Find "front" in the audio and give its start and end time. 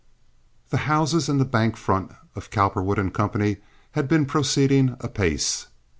1.77-2.11